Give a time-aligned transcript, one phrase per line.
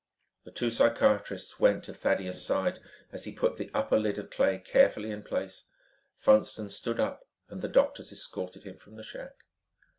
[0.45, 2.79] The two psychiatrists went to Thaddeus' side
[3.11, 5.65] as he put the upper lid of clay carefully in place.
[6.15, 9.43] Funston stood up and the doctors escorted him from the shack.